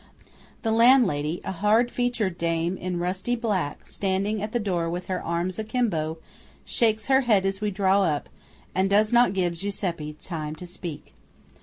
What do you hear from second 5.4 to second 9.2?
a kimbo, shakes her head as we draw up, and does